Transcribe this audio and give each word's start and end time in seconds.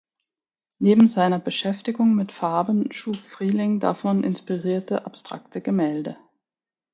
Neben 0.79 1.07
seiner 1.07 1.37
Beschäftigung 1.37 2.15
mit 2.15 2.31
Farben 2.31 2.91
schuf 2.91 3.19
Frieling 3.19 3.79
davon 3.79 4.23
inspirierte 4.23 5.05
abstrakte 5.05 5.61
Gemälde. 5.61 6.17